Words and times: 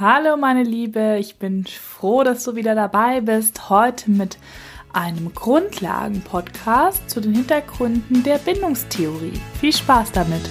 Hallo 0.00 0.36
meine 0.36 0.62
Liebe, 0.62 1.16
ich 1.18 1.38
bin 1.38 1.66
froh, 1.66 2.22
dass 2.22 2.44
du 2.44 2.54
wieder 2.54 2.76
dabei 2.76 3.20
bist. 3.20 3.68
Heute 3.68 4.12
mit 4.12 4.38
einem 4.92 5.34
Grundlagen-Podcast 5.34 7.10
zu 7.10 7.20
den 7.20 7.34
Hintergründen 7.34 8.22
der 8.22 8.38
Bindungstheorie. 8.38 9.40
Viel 9.58 9.72
Spaß 9.72 10.12
damit! 10.12 10.42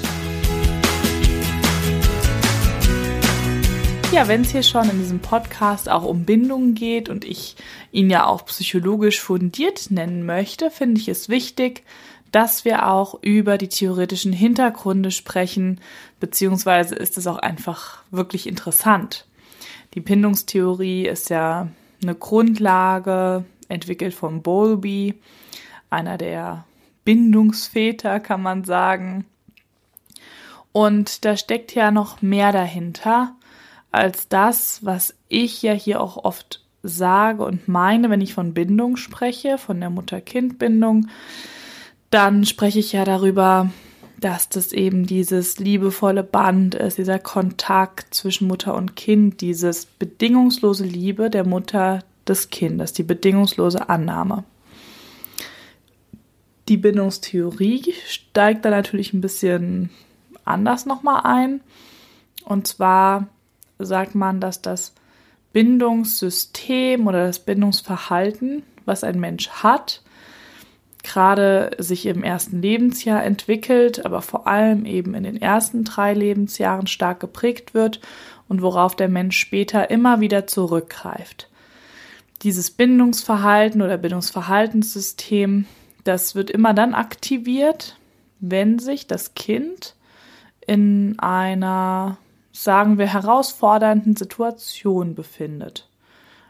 Ja, 4.11 4.27
wenn 4.27 4.41
es 4.41 4.51
hier 4.51 4.63
schon 4.63 4.89
in 4.89 4.99
diesem 4.99 5.19
Podcast 5.19 5.87
auch 5.87 6.03
um 6.03 6.25
Bindungen 6.25 6.75
geht 6.75 7.07
und 7.07 7.23
ich 7.23 7.55
ihn 7.93 8.09
ja 8.09 8.25
auch 8.25 8.45
psychologisch 8.47 9.21
fundiert 9.21 9.91
nennen 9.91 10.25
möchte, 10.25 10.69
finde 10.71 10.99
ich 10.99 11.07
es 11.07 11.29
wichtig, 11.29 11.85
dass 12.33 12.65
wir 12.65 12.89
auch 12.89 13.17
über 13.21 13.57
die 13.57 13.69
theoretischen 13.69 14.33
Hintergründe 14.33 15.11
sprechen, 15.11 15.79
beziehungsweise 16.19 16.95
ist 16.95 17.17
es 17.17 17.27
auch 17.27 17.37
einfach 17.37 18.03
wirklich 18.11 18.45
interessant. 18.47 19.26
Die 19.97 20.01
Bindungstheorie 20.01 21.07
ist 21.07 21.31
ja 21.31 21.69
eine 22.03 22.13
Grundlage, 22.13 23.45
entwickelt 23.67 24.13
von 24.13 24.43
Bowlby, 24.43 25.15
einer 25.89 26.19
der 26.19 26.65
Bindungsväter, 27.03 28.19
kann 28.19 28.43
man 28.43 28.63
sagen. 28.63 29.25
Und 30.71 31.25
da 31.25 31.35
steckt 31.35 31.73
ja 31.73 31.89
noch 31.89 32.21
mehr 32.21 32.51
dahinter 32.51 33.33
als 33.91 34.27
das, 34.27 34.85
was 34.85 35.15
ich 35.29 35.63
ja 35.63 35.73
hier 35.73 35.99
auch 35.99 36.23
oft 36.23 36.63
sage 36.83 37.43
und 37.43 37.67
meine, 37.67 38.11
wenn 38.11 38.21
ich 38.21 38.35
von 38.35 38.53
Bindung 38.53 38.97
spreche, 38.97 39.57
von 39.57 39.79
der 39.79 39.89
Mutter-Kind-Bindung, 39.89 41.07
dann 42.11 42.45
spreche 42.45 42.77
ich 42.77 42.91
ja 42.91 43.03
darüber, 43.03 43.71
dass 44.19 44.49
das 44.49 44.71
eben 44.73 45.05
dieses 45.05 45.59
liebevolle 45.59 46.23
Band 46.23 46.75
ist, 46.75 46.97
dieser 46.97 47.19
Kontakt 47.19 48.13
zwischen 48.13 48.47
Mutter 48.47 48.75
und 48.75 48.95
Kind, 48.95 49.41
dieses 49.41 49.85
bedingungslose 49.85 50.83
Liebe 50.83 51.29
der 51.29 51.45
Mutter 51.45 52.03
des 52.27 52.49
Kindes, 52.49 52.93
die 52.93 53.03
bedingungslose 53.03 53.89
Annahme. 53.89 54.43
Die 56.67 56.77
Bindungstheorie 56.77 57.93
steigt 58.07 58.65
da 58.65 58.69
natürlich 58.69 59.13
ein 59.13 59.21
bisschen 59.21 59.89
anders 60.43 60.85
nochmal 60.85 61.21
ein. 61.23 61.61
Und 62.43 62.67
zwar 62.67 63.27
sagt 63.79 64.15
man, 64.15 64.41
dass 64.41 64.61
das 64.61 64.93
Bindungssystem 65.53 67.07
oder 67.07 67.25
das 67.27 67.39
Bindungsverhalten, 67.39 68.63
was 68.85 69.03
ein 69.03 69.19
Mensch 69.19 69.49
hat, 69.49 70.01
gerade 71.07 71.71
sich 71.77 72.05
im 72.05 72.23
ersten 72.23 72.61
Lebensjahr 72.61 73.23
entwickelt, 73.23 74.05
aber 74.05 74.21
vor 74.21 74.47
allem 74.47 74.85
eben 74.85 75.13
in 75.15 75.23
den 75.23 75.41
ersten 75.41 75.83
drei 75.83 76.13
Lebensjahren 76.13 76.87
stark 76.87 77.19
geprägt 77.19 77.73
wird 77.73 77.99
und 78.47 78.61
worauf 78.61 78.95
der 78.95 79.09
Mensch 79.09 79.37
später 79.37 79.89
immer 79.89 80.19
wieder 80.19 80.47
zurückgreift. 80.47 81.49
Dieses 82.43 82.69
Bindungsverhalten 82.69 83.81
oder 83.81 83.97
Bindungsverhaltenssystem, 83.97 85.65
das 86.03 86.35
wird 86.35 86.51
immer 86.51 86.73
dann 86.73 86.93
aktiviert, 86.93 87.97
wenn 88.39 88.77
sich 88.77 89.07
das 89.07 89.33
Kind 89.33 89.95
in 90.65 91.17
einer, 91.17 92.17
sagen 92.51 92.97
wir, 92.97 93.07
herausfordernden 93.07 94.15
Situation 94.15 95.15
befindet. 95.15 95.87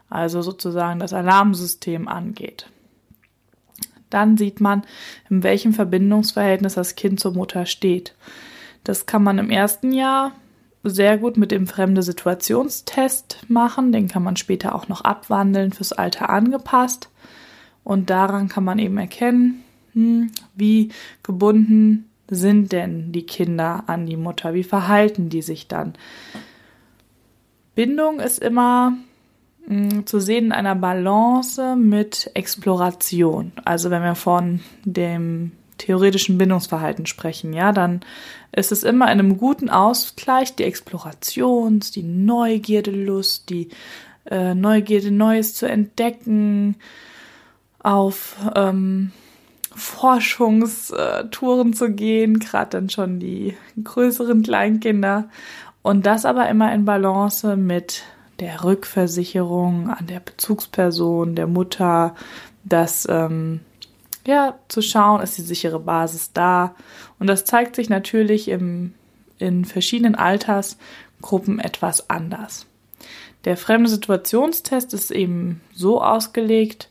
Also 0.10 0.42
sozusagen 0.42 1.00
das 1.00 1.14
Alarmsystem 1.14 2.08
angeht 2.08 2.68
dann 4.10 4.38
sieht 4.38 4.62
man, 4.62 4.84
in 5.30 5.44
welchem 5.44 5.74
Verbindungsverhältnis 5.74 6.76
das 6.76 6.96
Kind 6.96 7.20
zur 7.20 7.34
Mutter 7.34 7.66
steht. 7.66 8.16
Das 8.84 9.06
kann 9.06 9.24
man 9.24 9.38
im 9.38 9.50
ersten 9.50 9.92
Jahr 9.92 10.34
sehr 10.84 11.18
gut 11.18 11.38
mit 11.38 11.52
dem 11.52 11.68
fremde 11.68 12.02
Situationstest 12.04 13.40
machen. 13.50 13.92
Den 13.92 14.08
kann 14.08 14.24
man 14.24 14.38
später 14.38 14.76
auch 14.76 14.88
noch 14.88 15.02
abwandeln, 15.02 15.74
fürs 15.74 15.92
Alter 15.92 16.30
angepasst. 16.30 17.10
Und 17.84 18.10
daran 18.10 18.48
kann 18.48 18.64
man 18.64 18.80
eben 18.80 18.98
erkennen, 18.98 19.64
hm, 19.94 20.32
wie 20.56 20.92
gebunden 21.24 22.10
sind 22.30 22.72
denn 22.72 23.12
die 23.12 23.26
Kinder 23.26 23.84
an 23.88 24.06
die 24.06 24.18
Mutter? 24.18 24.54
Wie 24.54 24.64
verhalten 24.64 25.30
die 25.30 25.42
sich 25.42 25.68
dann? 25.68 25.94
Bindung 27.76 28.20
ist 28.20 28.40
immer 28.40 28.94
Mm, 28.94 28.96
zu 30.06 30.20
sehen 30.20 30.46
in 30.46 30.52
einer 30.54 30.76
Balance 30.76 31.76
mit 31.76 32.32
Exploration. 32.34 33.52
Also 33.66 33.90
wenn 33.90 34.02
wir 34.02 34.16
von 34.16 34.62
dem 34.86 35.52
theoretischen 35.78 36.38
Bindungsverhalten 36.38 37.06
sprechen, 37.06 37.52
ja, 37.52 37.74
dann 37.74 38.00
ist 38.54 38.72
es 38.72 38.84
immer 38.84 39.06
in 39.06 39.20
einem 39.20 39.38
guten 39.38 39.70
Ausgleich 39.70 40.56
die 40.56 40.64
Exploration, 40.64 41.82
die 41.96 42.04
Neugierde, 42.04 42.92
Lust, 42.92 43.50
die 43.50 43.68
äh, 44.26 44.56
Neugierde, 44.56 45.12
Neues 45.12 45.54
zu 45.54 45.68
entdecken, 45.68 46.78
auf 47.80 48.38
ähm, 48.56 49.12
Forschungstouren 49.76 51.74
zu 51.74 51.92
gehen, 51.92 52.40
gerade 52.40 52.70
dann 52.72 52.90
schon 52.90 53.20
die 53.20 53.56
größeren 53.84 54.44
Kleinkinder. 54.44 55.30
Und 55.82 56.06
das 56.06 56.26
aber 56.26 56.50
immer 56.50 56.74
in 56.74 56.86
Balance 56.86 57.56
mit 57.58 58.04
der 58.40 58.64
Rückversicherung 58.64 59.90
an 59.90 60.08
der 60.08 60.20
Bezugsperson, 60.20 61.36
der 61.36 61.48
Mutter, 61.48 62.16
das 62.64 63.08
ähm, 63.10 63.62
ja 64.26 64.60
zu 64.68 64.82
schauen, 64.82 65.22
ist 65.22 65.38
die 65.38 65.44
sichere 65.44 65.80
Basis 65.80 66.34
da. 66.34 66.76
Und 67.20 67.28
das 67.28 67.46
zeigt 67.46 67.76
sich 67.76 67.90
natürlich 67.90 68.50
im, 68.50 68.94
in 69.40 69.66
verschiedenen 69.66 70.16
Altersgruppen 70.16 71.60
etwas 71.60 72.10
anders. 72.10 72.68
Der 73.46 73.58
fremde 73.58 73.90
Situationstest 73.90 74.94
ist 74.94 75.12
eben 75.12 75.62
so 75.74 76.02
ausgelegt, 76.02 76.90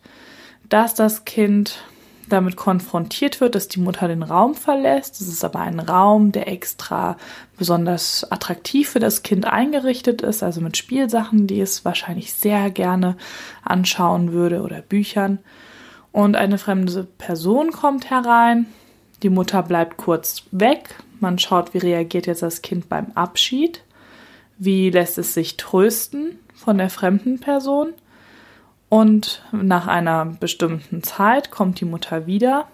dass 0.68 0.94
das 0.94 1.24
Kind 1.24 1.84
damit 2.28 2.56
konfrontiert 2.56 3.40
wird, 3.40 3.54
dass 3.54 3.68
die 3.68 3.80
Mutter 3.80 4.08
den 4.08 4.22
Raum 4.22 4.54
verlässt. 4.54 5.20
Es 5.20 5.28
ist 5.28 5.44
aber 5.44 5.60
ein 5.60 5.80
Raum, 5.80 6.32
der 6.32 6.48
extra 6.48 7.16
besonders 7.56 8.30
attraktiv 8.30 8.88
für 8.88 8.98
das 8.98 9.22
Kind 9.22 9.46
eingerichtet 9.46 10.22
ist, 10.22 10.42
also 10.42 10.60
mit 10.60 10.76
Spielsachen, 10.76 11.46
die 11.46 11.60
es 11.60 11.84
wahrscheinlich 11.84 12.34
sehr 12.34 12.70
gerne 12.70 13.16
anschauen 13.62 14.32
würde 14.32 14.62
oder 14.62 14.82
Büchern. 14.82 15.38
Und 16.12 16.36
eine 16.36 16.58
fremde 16.58 17.04
Person 17.04 17.72
kommt 17.72 18.10
herein. 18.10 18.66
Die 19.22 19.30
Mutter 19.30 19.62
bleibt 19.62 19.96
kurz 19.96 20.44
weg. 20.50 20.96
Man 21.20 21.38
schaut, 21.38 21.74
wie 21.74 21.78
reagiert 21.78 22.26
jetzt 22.26 22.42
das 22.42 22.62
Kind 22.62 22.88
beim 22.88 23.12
Abschied. 23.14 23.82
Wie 24.58 24.90
lässt 24.90 25.18
es 25.18 25.34
sich 25.34 25.56
trösten 25.56 26.38
von 26.54 26.78
der 26.78 26.90
fremden 26.90 27.38
Person? 27.38 27.92
Und 28.88 29.42
nach 29.52 29.86
einer 29.86 30.24
bestimmten 30.24 31.02
Zeit 31.02 31.50
kommt 31.50 31.80
die 31.80 31.84
Mutter 31.84 32.26
wieder. 32.26 32.68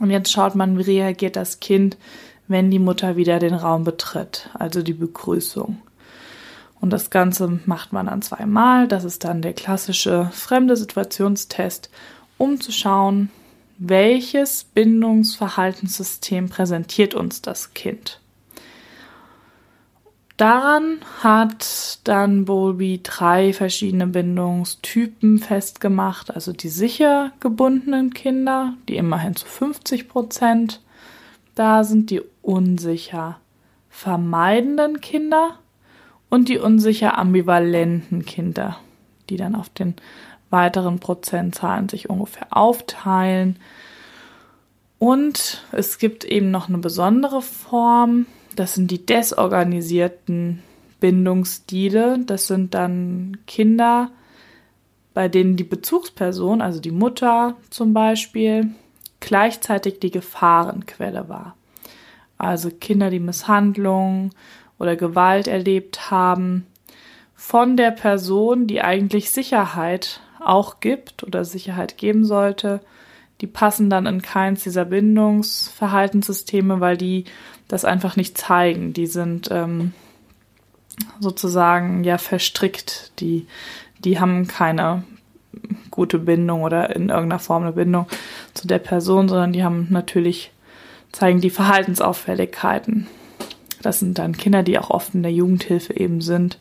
Und 0.00 0.10
jetzt 0.10 0.32
schaut 0.32 0.54
man, 0.54 0.78
wie 0.78 0.82
reagiert 0.82 1.36
das 1.36 1.60
Kind, 1.60 1.96
wenn 2.48 2.70
die 2.70 2.78
Mutter 2.78 3.16
wieder 3.16 3.38
den 3.38 3.54
Raum 3.54 3.84
betritt, 3.84 4.50
also 4.54 4.82
die 4.82 4.94
Begrüßung. 4.94 5.80
Und 6.80 6.90
das 6.90 7.10
Ganze 7.10 7.60
macht 7.66 7.92
man 7.92 8.06
dann 8.06 8.22
zweimal. 8.22 8.88
Das 8.88 9.04
ist 9.04 9.24
dann 9.24 9.42
der 9.42 9.52
klassische 9.52 10.30
fremde 10.32 10.76
Situationstest, 10.76 11.90
um 12.38 12.60
zu 12.60 12.72
schauen, 12.72 13.30
welches 13.78 14.64
Bindungsverhaltenssystem 14.64 16.48
präsentiert 16.48 17.14
uns 17.14 17.42
das 17.42 17.74
Kind. 17.74 18.21
Daran 20.36 20.98
hat 21.22 22.00
dann 22.04 22.46
Bowlby 22.46 23.00
drei 23.02 23.52
verschiedene 23.52 24.06
Bindungstypen 24.06 25.38
festgemacht, 25.38 26.34
also 26.34 26.52
die 26.52 26.68
sicher 26.68 27.32
gebundenen 27.40 28.14
Kinder, 28.14 28.74
die 28.88 28.96
immerhin 28.96 29.36
zu 29.36 29.46
50 29.46 30.08
Prozent 30.08 30.80
da 31.54 31.84
sind, 31.84 32.10
die 32.10 32.22
unsicher 32.40 33.38
vermeidenden 33.90 35.00
Kinder 35.02 35.58
und 36.30 36.48
die 36.48 36.58
unsicher 36.58 37.18
ambivalenten 37.18 38.24
Kinder, 38.24 38.78
die 39.28 39.36
dann 39.36 39.54
auf 39.54 39.68
den 39.68 39.94
weiteren 40.48 40.98
Prozentzahlen 40.98 41.90
sich 41.90 42.08
ungefähr 42.08 42.46
aufteilen. 42.50 43.58
Und 44.98 45.64
es 45.72 45.98
gibt 45.98 46.24
eben 46.24 46.50
noch 46.50 46.68
eine 46.68 46.78
besondere 46.78 47.42
Form, 47.42 48.26
das 48.54 48.74
sind 48.74 48.90
die 48.90 49.04
desorganisierten 49.04 50.62
Bindungsstile. 51.00 52.20
Das 52.24 52.46
sind 52.46 52.74
dann 52.74 53.38
Kinder, 53.46 54.10
bei 55.14 55.28
denen 55.28 55.56
die 55.56 55.64
Bezugsperson, 55.64 56.60
also 56.62 56.80
die 56.80 56.90
Mutter 56.90 57.56
zum 57.70 57.92
Beispiel, 57.92 58.70
gleichzeitig 59.20 60.00
die 60.00 60.10
Gefahrenquelle 60.10 61.28
war. 61.28 61.56
Also 62.38 62.70
Kinder, 62.70 63.10
die 63.10 63.20
Misshandlung 63.20 64.30
oder 64.78 64.96
Gewalt 64.96 65.46
erlebt 65.46 66.10
haben, 66.10 66.66
von 67.34 67.76
der 67.76 67.90
Person, 67.90 68.68
die 68.68 68.82
eigentlich 68.82 69.32
Sicherheit 69.32 70.20
auch 70.38 70.78
gibt 70.80 71.24
oder 71.24 71.44
Sicherheit 71.44 71.98
geben 71.98 72.24
sollte, 72.24 72.80
die 73.42 73.46
passen 73.48 73.90
dann 73.90 74.06
in 74.06 74.22
keins 74.22 74.62
dieser 74.62 74.86
Bindungsverhaltenssysteme, 74.86 76.80
weil 76.80 76.96
die 76.96 77.24
das 77.66 77.84
einfach 77.84 78.14
nicht 78.14 78.38
zeigen. 78.38 78.92
Die 78.92 79.08
sind 79.08 79.48
ähm, 79.50 79.92
sozusagen 81.18 82.04
ja 82.04 82.18
verstrickt. 82.18 83.10
Die, 83.18 83.48
die 83.98 84.20
haben 84.20 84.46
keine 84.46 85.02
gute 85.90 86.20
Bindung 86.20 86.62
oder 86.62 86.94
in 86.94 87.08
irgendeiner 87.08 87.40
Form 87.40 87.64
eine 87.64 87.72
Bindung 87.72 88.06
zu 88.54 88.68
der 88.68 88.78
Person, 88.78 89.28
sondern 89.28 89.52
die 89.52 89.64
haben 89.64 89.88
natürlich, 89.90 90.52
zeigen 91.10 91.40
die 91.40 91.50
Verhaltensauffälligkeiten. 91.50 93.08
Das 93.82 93.98
sind 93.98 94.20
dann 94.20 94.36
Kinder, 94.36 94.62
die 94.62 94.78
auch 94.78 94.90
oft 94.90 95.16
in 95.16 95.24
der 95.24 95.32
Jugendhilfe 95.32 95.96
eben 95.96 96.20
sind 96.20 96.60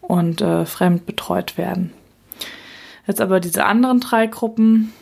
und 0.00 0.40
äh, 0.40 0.64
fremd 0.64 1.04
betreut 1.04 1.58
werden. 1.58 1.92
Jetzt 3.06 3.20
aber 3.20 3.40
diese 3.40 3.66
anderen 3.66 4.00
drei 4.00 4.26
Gruppen 4.26 4.94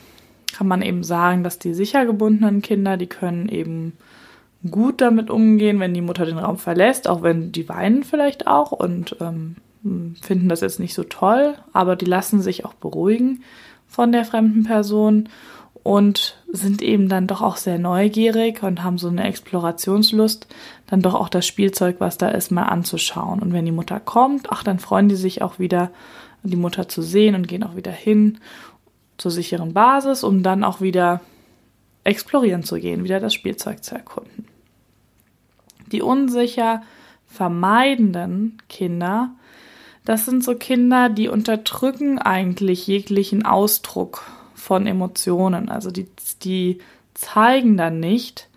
kann 0.53 0.69
man 0.69 0.83
eben 0.83 1.05
sagen, 1.05 1.45
dass 1.45 1.59
die 1.59 1.75
sicher 1.75 2.07
gebundenen 2.07 2.63
Kinder, 2.63 2.97
die 2.97 3.07
können 3.07 3.49
eben 3.49 3.95
gut 4.71 5.01
damit 5.01 5.31
umgehen, 5.31 5.81
wenn 5.81 5.95
die 5.95 6.01
Mutter 6.01 6.25
den 6.25 6.39
Raum 6.39 6.59
verlässt, 6.59 7.09
auch 7.09 7.23
wenn 7.23 7.53
die 7.53 7.69
weinen 7.69 8.05
vielleicht 8.05 8.47
auch 8.47 8.73
und 8.73 9.17
ähm, 9.21 9.57
finden 10.21 10.49
das 10.49 10.61
jetzt 10.61 10.79
nicht 10.79 10.95
so 10.95 11.03
toll, 11.03 11.55
aber 11.73 11.97
die 11.97 12.05
lassen 12.05 12.41
sich 12.41 12.65
auch 12.65 12.75
beruhigen 12.75 13.43
von 13.89 14.13
der 14.13 14.25
fremden 14.25 14.65
Person 14.65 15.29
und 15.83 16.37
sind 16.53 16.81
eben 16.81 17.09
dann 17.09 17.27
doch 17.27 17.43
auch 17.43 17.57
sehr 17.57 17.79
neugierig 17.79 18.63
und 18.63 18.85
haben 18.85 18.99
so 18.99 19.09
eine 19.09 19.25
Explorationslust, 19.25 20.47
dann 20.87 21.03
doch 21.03 21.15
auch 21.15 21.29
das 21.29 21.47
Spielzeug, 21.47 21.97
was 21.99 22.19
da 22.19 22.29
ist, 22.29 22.53
mal 22.53 22.67
anzuschauen. 22.67 23.41
Und 23.41 23.53
wenn 23.53 23.65
die 23.65 23.73
Mutter 23.73 23.99
kommt, 23.99 24.53
ach, 24.53 24.63
dann 24.63 24.79
freuen 24.79 25.09
die 25.09 25.17
sich 25.17 25.43
auch 25.43 25.59
wieder, 25.59 25.91
die 26.45 26.57
Mutter 26.57 26.89
zu 26.89 27.03
sehen 27.03 27.35
und 27.35 27.49
gehen 27.49 27.65
auch 27.65 27.77
wieder 27.77 27.93
hin 27.93 28.39
zur 29.23 29.31
sicheren 29.31 29.73
Basis, 29.73 30.25
um 30.25 30.43
dann 30.43 30.65
auch 30.65 30.81
wieder 30.81 31.21
explorieren 32.03 32.65
zu 32.65 32.81
gehen, 32.81 33.05
wieder 33.05 33.21
das 33.21 33.33
Spielzeug 33.33 33.85
zu 33.85 33.95
erkunden. 33.95 34.47
Die 35.93 36.03
unsicher 36.03 36.83
vermeidenden 37.29 38.59
Kinder, 38.69 39.31
das 40.05 40.25
sind 40.25 40.43
so 40.43 40.57
Kinder, 40.57 41.09
die 41.09 41.29
unterdrücken 41.29 42.19
eigentlich 42.19 42.89
jeglichen 42.89 43.47
Ausdruck 43.47 44.25
von 44.55 44.89
Emotionen. 44.89 45.69
Also 45.69 45.93
die, 45.93 46.09
die 46.43 46.79
zeigen 47.15 47.77
dann 47.77 48.01
nicht, 48.01 48.49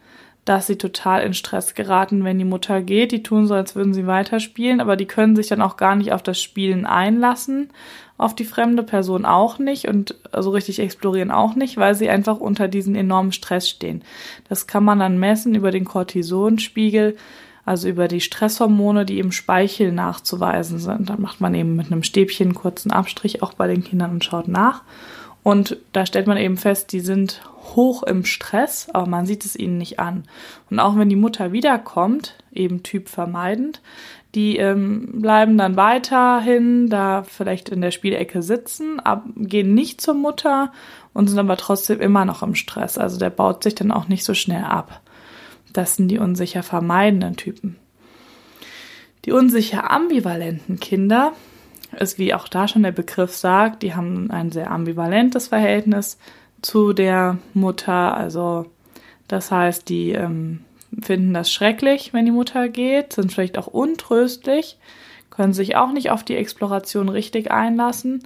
dass 0.45 0.68
sie 0.68 0.77
total 0.77 1.24
in 1.24 1.33
Stress 1.33 1.74
geraten, 1.74 2.24
wenn 2.24 2.38
die 2.38 2.45
Mutter 2.45 2.81
geht. 2.81 3.12
Die 3.12 3.24
tun 3.24 3.47
so, 3.47 3.56
als 3.56 3.75
würden 3.75 3.95
sie 3.95 4.06
weiterspielen, 4.06 4.80
aber 4.80 4.95
die 4.95 5.07
können 5.07 5.36
sich 5.36 5.47
dann 5.47 5.62
auch 5.62 5.75
gar 5.75 5.95
nicht 5.95 6.13
auf 6.13 6.21
das 6.21 6.39
Spielen 6.39 6.86
einlassen, 6.86 7.71
auf 8.18 8.36
die 8.36 8.45
fremde 8.45 8.83
Person 8.83 9.25
auch 9.25 9.57
nicht 9.57 9.88
und 9.88 10.15
so 10.38 10.51
richtig 10.51 10.80
explorieren 10.80 11.31
auch 11.31 11.56
nicht, 11.56 11.77
weil 11.77 11.95
sie 11.95 12.09
einfach 12.09 12.39
unter 12.39 12.68
diesen 12.68 12.95
enormen 12.95 13.31
Stress 13.31 13.68
stehen. 13.68 14.03
Das 14.47 14.68
kann 14.68 14.83
man 14.83 15.00
dann 15.00 15.19
messen 15.19 15.56
über 15.56 15.71
den 15.71 15.83
Cortisonspiegel, 15.83 17.18
also 17.65 17.88
über 17.89 18.07
die 18.07 18.21
Stresshormone, 18.21 19.06
die 19.06 19.18
im 19.18 19.31
Speichel 19.31 19.92
nachzuweisen 19.92 20.77
sind. 20.77 21.09
Dann 21.09 21.21
macht 21.21 21.42
man 21.42 21.56
eben 21.56 21.75
mit 21.75 21.92
einem 21.92 22.03
Stäbchen 22.03 22.50
einen 22.50 22.56
kurzen 22.56 22.92
Abstrich 22.92 23.42
auch 23.42 23.53
bei 23.53 23.68
den 23.68 23.83
Kindern 23.83 24.12
und 24.12 24.24
schaut 24.24 24.47
nach. 24.47 24.83
Und 25.45 25.77
da 25.94 26.07
stellt 26.07 26.25
man 26.25 26.38
eben 26.38 26.57
fest, 26.57 26.92
die 26.92 27.01
sind 27.01 27.39
hoch 27.75 28.01
im 28.01 28.25
Stress, 28.25 28.89
aber 28.92 29.06
man 29.06 29.27
sieht 29.27 29.45
es 29.45 29.56
ihnen 29.56 29.77
nicht 29.77 30.00
an. 30.00 30.24
Und 30.71 30.80
auch 30.80 30.97
wenn 30.97 31.07
die 31.07 31.15
Mutter 31.15 31.51
wiederkommt, 31.51 32.33
eben 32.51 32.81
Typ 32.81 33.09
vermeidend, 33.09 33.80
die 34.33 34.57
ähm, 34.57 35.21
bleiben 35.21 35.56
dann 35.56 35.75
weiterhin 35.75 36.89
da 36.89 37.21
vielleicht 37.21 37.69
in 37.69 37.81
der 37.81 37.92
Spielecke 37.92 38.42
sitzen, 38.42 39.00
ab, 39.00 39.25
gehen 39.36 39.75
nicht 39.75 40.01
zur 40.01 40.15
Mutter 40.15 40.71
und 41.13 41.27
sind 41.27 41.38
aber 41.38 41.57
trotzdem 41.57 42.01
immer 42.01 42.25
noch 42.25 42.42
im 42.42 42.56
Stress. 42.56 42.97
Also 42.97 43.19
der 43.19 43.30
baut 43.30 43.62
sich 43.62 43.75
dann 43.75 43.92
auch 43.92 44.07
nicht 44.07 44.24
so 44.24 44.33
schnell 44.33 44.63
ab. 44.63 45.00
Das 45.74 45.95
sind 45.95 46.07
die 46.07 46.18
unsicher 46.18 46.63
vermeidenden 46.63 47.36
Typen. 47.36 47.75
Die 49.25 49.31
unsicher 49.31 49.92
ambivalenten 49.92 50.80
Kinder, 50.80 51.33
ist, 51.99 52.17
wie 52.17 52.33
auch 52.33 52.47
da 52.47 52.67
schon 52.67 52.83
der 52.83 52.91
Begriff 52.91 53.35
sagt, 53.35 53.83
die 53.83 53.95
haben 53.95 54.31
ein 54.31 54.51
sehr 54.51 54.71
ambivalentes 54.71 55.47
Verhältnis 55.47 56.17
zu 56.61 56.93
der 56.93 57.37
Mutter. 57.53 58.15
Also 58.15 58.65
das 59.27 59.51
heißt, 59.51 59.89
die 59.89 60.11
ähm, 60.11 60.61
finden 61.01 61.33
das 61.33 61.51
schrecklich, 61.51 62.13
wenn 62.13 62.25
die 62.25 62.31
Mutter 62.31 62.69
geht, 62.69 63.13
sind 63.13 63.31
vielleicht 63.31 63.57
auch 63.57 63.67
untröstlich, 63.67 64.77
können 65.29 65.53
sich 65.53 65.75
auch 65.75 65.91
nicht 65.91 66.11
auf 66.11 66.23
die 66.23 66.35
Exploration 66.35 67.09
richtig 67.09 67.51
einlassen. 67.51 68.23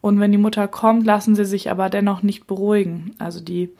Und 0.00 0.20
wenn 0.20 0.32
die 0.32 0.38
Mutter 0.38 0.68
kommt, 0.68 1.04
lassen 1.04 1.34
sie 1.34 1.44
sich 1.44 1.70
aber 1.70 1.90
dennoch 1.90 2.22
nicht 2.22 2.46
beruhigen. 2.46 3.14
Also 3.18 3.40
die 3.40 3.70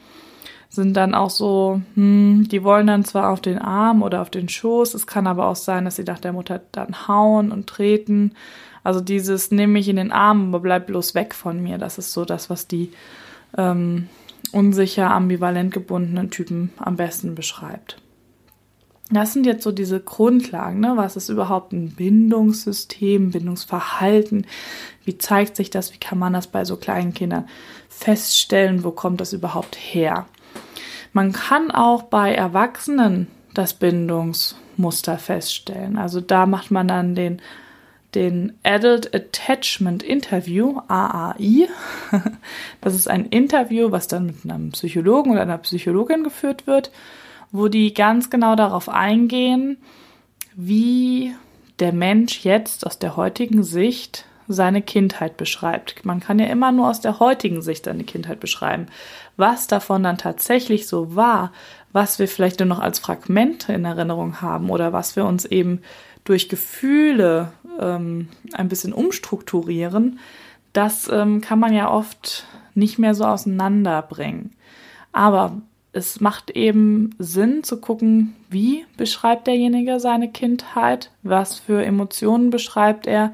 sind 0.68 0.96
dann 0.96 1.14
auch 1.14 1.30
so, 1.30 1.80
hm, 1.94 2.48
die 2.50 2.64
wollen 2.64 2.86
dann 2.86 3.04
zwar 3.04 3.30
auf 3.30 3.40
den 3.40 3.58
Arm 3.58 4.02
oder 4.02 4.20
auf 4.22 4.30
den 4.30 4.48
Schoß, 4.48 4.94
es 4.94 5.06
kann 5.06 5.26
aber 5.26 5.46
auch 5.46 5.56
sein, 5.56 5.84
dass 5.84 5.96
sie 5.96 6.04
nach 6.04 6.18
der 6.18 6.32
Mutter 6.32 6.60
dann 6.72 7.08
hauen 7.08 7.52
und 7.52 7.66
treten. 7.66 8.32
Also 8.86 9.00
dieses, 9.00 9.50
nimm 9.50 9.72
mich 9.72 9.88
in 9.88 9.96
den 9.96 10.12
Arm, 10.12 10.54
aber 10.54 10.60
bleib 10.60 10.86
bloß 10.86 11.16
weg 11.16 11.34
von 11.34 11.60
mir. 11.60 11.76
Das 11.76 11.98
ist 11.98 12.12
so 12.12 12.24
das, 12.24 12.48
was 12.50 12.68
die 12.68 12.92
ähm, 13.58 14.08
unsicher, 14.52 15.10
ambivalent 15.10 15.74
gebundenen 15.74 16.30
Typen 16.30 16.72
am 16.76 16.94
besten 16.94 17.34
beschreibt. 17.34 18.00
Das 19.10 19.32
sind 19.32 19.44
jetzt 19.44 19.64
so 19.64 19.72
diese 19.72 19.98
Grundlagen, 19.98 20.78
ne? 20.78 20.92
Was 20.94 21.16
ist 21.16 21.30
überhaupt 21.30 21.72
ein 21.72 21.96
Bindungssystem, 21.96 23.32
Bindungsverhalten? 23.32 24.46
Wie 25.04 25.18
zeigt 25.18 25.56
sich 25.56 25.70
das? 25.70 25.92
Wie 25.92 25.98
kann 25.98 26.20
man 26.20 26.32
das 26.32 26.46
bei 26.46 26.64
so 26.64 26.76
kleinen 26.76 27.12
Kindern 27.12 27.48
feststellen? 27.88 28.84
Wo 28.84 28.92
kommt 28.92 29.20
das 29.20 29.32
überhaupt 29.32 29.74
her? 29.74 30.26
Man 31.12 31.32
kann 31.32 31.72
auch 31.72 32.04
bei 32.04 32.32
Erwachsenen 32.32 33.26
das 33.52 33.74
Bindungsmuster 33.74 35.18
feststellen. 35.18 35.98
Also 35.98 36.20
da 36.20 36.46
macht 36.46 36.70
man 36.70 36.86
dann 36.86 37.16
den 37.16 37.42
den 38.16 38.58
Adult 38.62 39.14
Attachment 39.14 40.02
Interview, 40.02 40.80
AAI. 40.88 41.68
Das 42.80 42.94
ist 42.94 43.08
ein 43.08 43.26
Interview, 43.26 43.92
was 43.92 44.08
dann 44.08 44.26
mit 44.26 44.36
einem 44.44 44.70
Psychologen 44.70 45.32
oder 45.32 45.42
einer 45.42 45.58
Psychologin 45.58 46.24
geführt 46.24 46.66
wird, 46.66 46.90
wo 47.52 47.68
die 47.68 47.92
ganz 47.92 48.30
genau 48.30 48.56
darauf 48.56 48.88
eingehen, 48.88 49.76
wie 50.54 51.34
der 51.78 51.92
Mensch 51.92 52.44
jetzt 52.44 52.86
aus 52.86 52.98
der 52.98 53.16
heutigen 53.16 53.62
Sicht 53.62 54.24
seine 54.48 54.82
Kindheit 54.82 55.36
beschreibt. 55.36 56.04
Man 56.04 56.20
kann 56.20 56.38
ja 56.38 56.46
immer 56.46 56.72
nur 56.72 56.88
aus 56.88 57.00
der 57.00 57.20
heutigen 57.20 57.62
Sicht 57.62 57.84
seine 57.84 58.04
Kindheit 58.04 58.40
beschreiben. 58.40 58.86
Was 59.36 59.66
davon 59.66 60.02
dann 60.02 60.18
tatsächlich 60.18 60.86
so 60.86 61.14
war, 61.16 61.52
was 61.92 62.18
wir 62.18 62.28
vielleicht 62.28 62.60
nur 62.60 62.68
noch 62.68 62.80
als 62.80 62.98
Fragmente 62.98 63.72
in 63.72 63.84
Erinnerung 63.84 64.40
haben 64.40 64.70
oder 64.70 64.92
was 64.92 65.16
wir 65.16 65.24
uns 65.24 65.44
eben 65.44 65.80
durch 66.24 66.48
Gefühle 66.48 67.52
ähm, 67.80 68.28
ein 68.52 68.68
bisschen 68.68 68.92
umstrukturieren, 68.92 70.18
das 70.72 71.08
ähm, 71.08 71.40
kann 71.40 71.58
man 71.58 71.72
ja 71.72 71.90
oft 71.90 72.44
nicht 72.74 72.98
mehr 72.98 73.14
so 73.14 73.24
auseinanderbringen. 73.24 74.52
Aber 75.12 75.62
es 75.92 76.20
macht 76.20 76.50
eben 76.50 77.14
Sinn 77.18 77.64
zu 77.64 77.80
gucken, 77.80 78.34
wie 78.50 78.84
beschreibt 78.98 79.46
derjenige 79.46 79.98
seine 79.98 80.30
Kindheit, 80.30 81.10
was 81.22 81.58
für 81.58 81.82
Emotionen 81.82 82.50
beschreibt 82.50 83.06
er, 83.06 83.32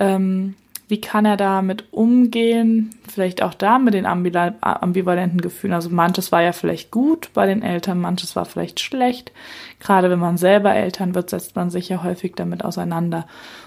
ähm, 0.00 0.54
wie 0.88 1.00
kann 1.00 1.24
er 1.24 1.36
damit 1.36 1.92
umgehen? 1.92 2.94
Vielleicht 3.08 3.42
auch 3.42 3.54
da 3.54 3.80
mit 3.80 3.94
den 3.94 4.06
ambivalenten 4.06 5.40
Gefühlen. 5.40 5.74
Also 5.74 5.90
manches 5.90 6.30
war 6.30 6.42
ja 6.42 6.52
vielleicht 6.52 6.92
gut 6.92 7.30
bei 7.34 7.46
den 7.46 7.62
Eltern, 7.62 8.00
manches 8.00 8.36
war 8.36 8.44
vielleicht 8.44 8.78
schlecht. 8.78 9.32
Gerade 9.80 10.10
wenn 10.10 10.20
man 10.20 10.36
selber 10.36 10.74
Eltern 10.74 11.16
wird, 11.16 11.30
setzt 11.30 11.56
man 11.56 11.70
sich 11.70 11.88
ja 11.88 12.04
häufig 12.04 12.34
damit 12.36 12.64
auseinander. 12.64 13.26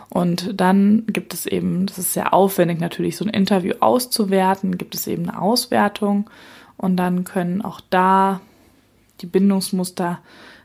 Und 0.10 0.60
dann 0.60 1.04
gibt 1.08 1.34
es 1.34 1.46
eben, 1.46 1.88
das 1.88 1.98
ist 1.98 2.14
sehr 2.14 2.34
aufwendig 2.34 2.80
natürlich, 2.80 3.18
so 3.18 3.26
ein 3.26 3.30
Interview 3.30 3.74
auszuwerten, 3.82 4.78
gibt 4.78 4.96
es 4.96 5.06
eben 5.06 5.28
eine 5.28 5.42
Auswertung. 5.42 6.30
Und 6.78 6.96
dann 6.96 7.26
können 7.26 7.62
auch 7.62 7.82
da 7.90 8.40
die 9.20 9.26
Bindungsmuster 9.26 10.20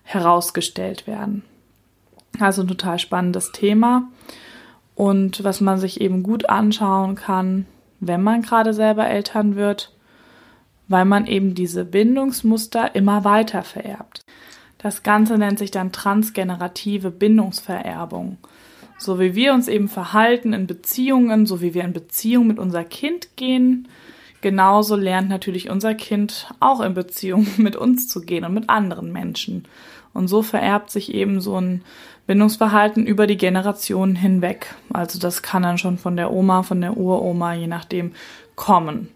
herausgestellt 0.05 1.09
werden. 1.09 1.43
Also 2.39 2.63
ein 2.63 2.69
total 2.69 3.01
spannendes 3.01 3.51
Thema 3.51 4.05
und 4.95 5.43
was 5.45 5.61
man 5.61 5.79
sich 5.79 6.01
eben 6.01 6.23
gut 6.23 6.49
anschauen 6.49 7.15
kann, 7.15 7.67
wenn 8.01 8.23
man 8.23 8.43
gerade 8.43 8.75
selber 8.75 9.07
Eltern 9.09 9.57
wird, 9.57 9.93
weil 10.89 11.05
man 11.05 11.27
eben 11.27 11.55
diese 11.55 11.85
Bindungsmuster 11.85 12.95
immer 12.95 13.25
weiter 13.25 13.63
vererbt. 13.63 14.21
Das 14.79 15.03
Ganze 15.03 15.39
nennt 15.39 15.59
sich 15.59 15.71
dann 15.71 15.93
transgenerative 15.93 17.11
Bindungsvererbung. 17.11 18.37
So 18.99 19.19
wie 19.19 19.35
wir 19.35 19.55
uns 19.55 19.67
eben 19.67 19.89
verhalten 19.89 20.53
in 20.53 20.67
Beziehungen, 20.67 21.47
so 21.47 21.61
wie 21.61 21.75
wir 21.75 21.85
in 21.85 21.95
Beziehung 21.95 22.47
mit 22.47 22.59
unser 22.59 22.85
Kind 22.85 23.37
gehen, 23.37 23.89
genauso 24.43 24.95
lernt 24.95 25.31
natürlich 25.31 25.71
unser 25.71 25.95
Kind 25.95 26.53
auch 26.61 26.81
in 26.81 26.95
Beziehung 26.95 27.47
mit 27.57 27.77
uns 27.77 28.09
zu 28.09 28.21
gehen 28.21 28.45
und 28.45 28.55
mit 28.55 28.69
anderen 28.69 29.11
Menschen. 29.11 29.65
Und 30.13 30.29
so 30.29 30.43
vererbt 30.43 30.91
sich 30.91 31.13
eben 31.13 31.41
so 31.41 31.61
ein 31.61 31.83
Bindungsverhalten 32.27 33.07
über 33.07 33.27
die 33.27 33.37
Generationen 33.37 34.17
hinweg. 34.17 34.75
Also 34.93 35.19
das 35.19 35.43
kann 35.43 35.63
dann 35.63 35.79
schon 35.79 35.99
von 35.99 36.17
der 36.17 36.33
Oma, 36.33 36.63
von 36.63 36.81
der 36.81 36.97
Uroma, 36.97 37.55
je 37.55 37.67
nachdem, 37.67 38.13
kommen. 38.57 39.11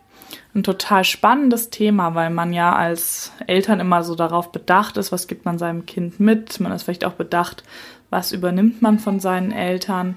Ein 0.55 0.63
total 0.63 1.05
spannendes 1.05 1.71
Thema, 1.71 2.15
weil 2.15 2.31
man 2.31 2.53
ja 2.53 2.75
als 2.75 3.33
Eltern 3.47 3.81
immer 3.81 4.03
so 4.03 4.15
darauf 4.15 4.53
bedacht 4.53 4.97
ist, 4.97 5.13
was 5.13 5.27
gibt 5.27 5.45
man 5.45 5.59
seinem 5.59 5.87
Kind 5.87 6.21
mit. 6.21 6.61
Man 6.61 6.73
ist 6.73 6.83
vielleicht 6.83 7.05
auch 7.05 7.13
bedacht, 7.13 7.63
was 8.11 8.33
übernimmt 8.33 8.83
man 8.83 8.99
von 8.99 9.21
seinen 9.21 9.53
Eltern. 9.53 10.17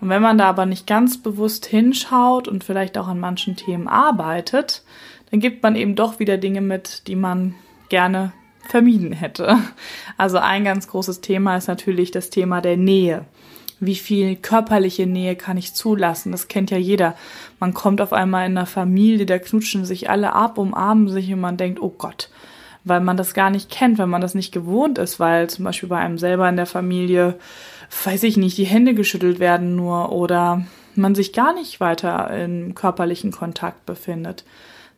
Und 0.00 0.08
wenn 0.08 0.22
man 0.22 0.38
da 0.38 0.48
aber 0.48 0.64
nicht 0.64 0.86
ganz 0.86 1.22
bewusst 1.22 1.66
hinschaut 1.66 2.48
und 2.48 2.64
vielleicht 2.64 2.96
auch 2.96 3.08
an 3.08 3.20
manchen 3.20 3.56
Themen 3.56 3.86
arbeitet, 3.86 4.82
dann 5.30 5.40
gibt 5.40 5.62
man 5.62 5.76
eben 5.76 5.94
doch 5.94 6.18
wieder 6.18 6.38
Dinge 6.38 6.62
mit, 6.62 7.06
die 7.06 7.16
man 7.16 7.54
gerne 7.90 8.32
vermieden 8.70 9.12
hätte. 9.12 9.58
Also 10.16 10.38
ein 10.38 10.64
ganz 10.64 10.86
großes 10.86 11.20
Thema 11.20 11.56
ist 11.56 11.68
natürlich 11.68 12.10
das 12.10 12.30
Thema 12.30 12.60
der 12.60 12.76
Nähe. 12.76 13.24
Wie 13.80 13.96
viel 13.96 14.36
körperliche 14.36 15.06
Nähe 15.06 15.34
kann 15.36 15.56
ich 15.56 15.74
zulassen? 15.74 16.32
Das 16.32 16.48
kennt 16.48 16.70
ja 16.70 16.76
jeder. 16.76 17.16
Man 17.58 17.74
kommt 17.74 18.00
auf 18.00 18.12
einmal 18.12 18.46
in 18.46 18.56
einer 18.56 18.66
Familie, 18.66 19.26
da 19.26 19.38
knutschen 19.38 19.84
sich 19.84 20.08
alle 20.10 20.34
ab, 20.34 20.58
umarmen 20.58 21.08
sich 21.08 21.32
und 21.32 21.40
man 21.40 21.56
denkt, 21.56 21.80
oh 21.80 21.94
Gott, 21.96 22.30
weil 22.84 23.00
man 23.00 23.16
das 23.16 23.34
gar 23.34 23.50
nicht 23.50 23.70
kennt, 23.70 23.98
weil 23.98 24.06
man 24.06 24.20
das 24.20 24.34
nicht 24.34 24.52
gewohnt 24.52 24.98
ist, 24.98 25.18
weil 25.18 25.48
zum 25.50 25.64
Beispiel 25.64 25.88
bei 25.88 25.98
einem 25.98 26.18
selber 26.18 26.48
in 26.48 26.56
der 26.56 26.66
Familie, 26.66 27.38
weiß 28.04 28.22
ich 28.22 28.36
nicht, 28.36 28.58
die 28.58 28.64
Hände 28.64 28.94
geschüttelt 28.94 29.40
werden 29.40 29.74
nur 29.74 30.12
oder 30.12 30.64
man 30.94 31.14
sich 31.14 31.32
gar 31.32 31.54
nicht 31.54 31.80
weiter 31.80 32.30
im 32.30 32.74
körperlichen 32.74 33.32
Kontakt 33.32 33.86
befindet. 33.86 34.44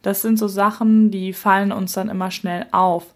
Das 0.03 0.21
sind 0.21 0.39
so 0.39 0.49
Sachen, 0.49 1.11
die 1.11 1.33
fallen 1.33 1.71
uns 1.73 1.93
dann 1.93 2.09
immer 2.09 2.31
schnell 2.31 2.67
auf 2.73 3.07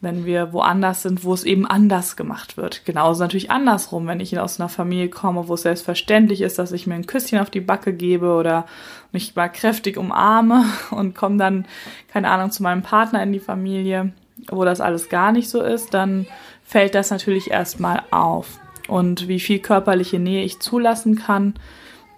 wenn 0.00 0.24
wir 0.24 0.52
woanders 0.52 1.02
sind, 1.02 1.24
wo 1.24 1.32
es 1.32 1.44
eben 1.44 1.66
anders 1.66 2.16
gemacht 2.16 2.56
wird. 2.56 2.84
Genauso 2.84 3.22
natürlich 3.22 3.50
andersrum, 3.50 4.06
wenn 4.06 4.20
ich 4.20 4.38
aus 4.38 4.60
einer 4.60 4.68
Familie 4.68 5.08
komme, 5.08 5.48
wo 5.48 5.54
es 5.54 5.62
selbstverständlich 5.62 6.42
ist, 6.42 6.58
dass 6.58 6.72
ich 6.72 6.86
mir 6.86 6.94
ein 6.94 7.06
Küsschen 7.06 7.38
auf 7.38 7.50
die 7.50 7.60
Backe 7.60 7.92
gebe 7.92 8.34
oder 8.34 8.66
mich 9.12 9.34
mal 9.34 9.48
kräftig 9.48 9.96
umarme 9.96 10.64
und 10.90 11.14
komme 11.14 11.38
dann, 11.38 11.66
keine 12.12 12.30
Ahnung, 12.30 12.50
zu 12.50 12.62
meinem 12.62 12.82
Partner 12.82 13.22
in 13.22 13.32
die 13.32 13.40
Familie, 13.40 14.12
wo 14.50 14.64
das 14.64 14.80
alles 14.80 15.08
gar 15.08 15.32
nicht 15.32 15.48
so 15.48 15.62
ist, 15.62 15.94
dann 15.94 16.26
fällt 16.64 16.94
das 16.94 17.10
natürlich 17.10 17.50
erstmal 17.50 18.02
auf. 18.10 18.58
Und 18.88 19.28
wie 19.28 19.40
viel 19.40 19.60
körperliche 19.60 20.18
Nähe 20.18 20.44
ich 20.44 20.60
zulassen 20.60 21.16
kann, 21.16 21.54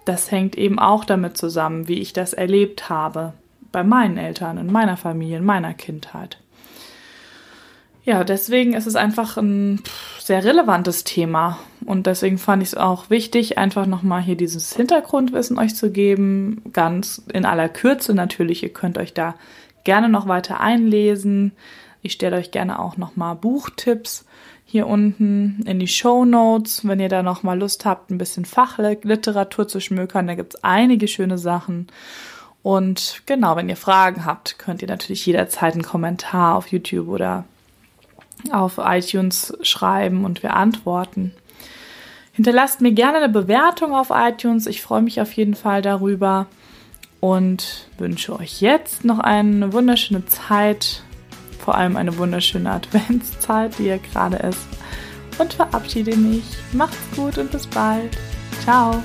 das 0.05 0.31
hängt 0.31 0.57
eben 0.57 0.79
auch 0.79 1.05
damit 1.05 1.37
zusammen, 1.37 1.87
wie 1.87 1.99
ich 1.99 2.13
das 2.13 2.33
erlebt 2.33 2.89
habe 2.89 3.33
bei 3.71 3.83
meinen 3.83 4.17
Eltern, 4.17 4.57
in 4.57 4.71
meiner 4.71 4.97
Familie, 4.97 5.37
in 5.37 5.45
meiner 5.45 5.73
Kindheit. 5.73 6.37
Ja, 8.07 8.23
deswegen 8.23 8.73
ist 8.73 8.85
es 8.85 8.95
einfach 8.95 9.35
ein 9.35 9.81
sehr 10.17 10.41
relevantes 10.45 11.03
Thema. 11.03 11.59
Und 11.85 12.07
deswegen 12.07 12.37
fand 12.37 12.63
ich 12.63 12.69
es 12.69 12.77
auch 12.77 13.09
wichtig, 13.09 13.57
einfach 13.57 13.85
nochmal 13.85 14.21
hier 14.21 14.37
dieses 14.37 14.73
Hintergrundwissen 14.73 15.59
euch 15.59 15.75
zu 15.75 15.91
geben. 15.91 16.61
Ganz 16.71 17.21
in 17.33 17.43
aller 17.43 17.67
Kürze 17.67 18.13
natürlich. 18.13 18.63
Ihr 18.63 18.71
könnt 18.71 18.97
euch 18.97 19.13
da 19.13 19.35
gerne 19.83 20.07
noch 20.07 20.25
weiter 20.25 20.61
einlesen. 20.61 21.51
Ich 22.01 22.13
stelle 22.13 22.37
euch 22.37 22.51
gerne 22.51 22.79
auch 22.79 22.95
nochmal 22.95 23.35
Buchtipps 23.35 24.23
hier 24.63 24.87
unten 24.87 25.63
in 25.65 25.77
die 25.77 25.89
Show 25.89 26.23
Notes, 26.23 26.87
wenn 26.87 27.01
ihr 27.01 27.09
da 27.09 27.23
nochmal 27.23 27.59
Lust 27.59 27.83
habt, 27.83 28.09
ein 28.09 28.17
bisschen 28.17 28.45
Fachliteratur 28.45 29.67
zu 29.67 29.81
schmökern. 29.81 30.27
Da 30.27 30.35
gibt's 30.35 30.63
einige 30.63 31.09
schöne 31.09 31.37
Sachen. 31.37 31.87
Und 32.63 33.23
genau, 33.25 33.57
wenn 33.57 33.67
ihr 33.67 33.75
Fragen 33.75 34.23
habt, 34.23 34.59
könnt 34.59 34.81
ihr 34.81 34.87
natürlich 34.87 35.25
jederzeit 35.25 35.73
einen 35.73 35.83
Kommentar 35.83 36.55
auf 36.55 36.67
YouTube 36.67 37.09
oder 37.09 37.43
auf 38.51 38.79
iTunes 38.79 39.57
schreiben 39.61 40.25
und 40.25 40.43
wir 40.43 40.55
antworten. 40.55 41.33
Hinterlasst 42.33 42.81
mir 42.81 42.91
gerne 42.91 43.17
eine 43.17 43.29
Bewertung 43.29 43.93
auf 43.93 44.11
iTunes. 44.11 44.67
Ich 44.67 44.81
freue 44.81 45.01
mich 45.01 45.19
auf 45.19 45.33
jeden 45.33 45.55
Fall 45.55 45.81
darüber 45.81 46.45
und 47.19 47.87
wünsche 47.97 48.37
euch 48.37 48.61
jetzt 48.61 49.03
noch 49.03 49.19
eine 49.19 49.73
wunderschöne 49.73 50.25
Zeit, 50.27 51.01
vor 51.59 51.75
allem 51.75 51.97
eine 51.97 52.17
wunderschöne 52.17 52.71
Adventszeit, 52.71 53.77
die 53.79 53.83
hier 53.83 53.97
gerade 53.97 54.37
ist. 54.37 54.67
Und 55.39 55.53
verabschiede 55.53 56.15
mich. 56.15 56.43
Macht's 56.73 56.97
gut 57.15 57.37
und 57.37 57.51
bis 57.51 57.67
bald. 57.67 58.17
Ciao. 58.63 59.01